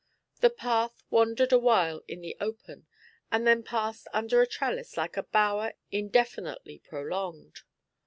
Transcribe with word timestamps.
The 0.39 0.49
path 0.49 1.03
wandered 1.11 1.51
a 1.53 1.59
while 1.59 2.01
in 2.07 2.21
the 2.21 2.35
open, 2.39 2.87
and 3.31 3.45
then 3.45 3.61
passed 3.61 4.07
under 4.11 4.41
a 4.41 4.47
trellis 4.47 4.97
like 4.97 5.15
a 5.15 5.21
bower 5.21 5.75
indefinitely 5.91 6.79
prolonged. 6.79 7.57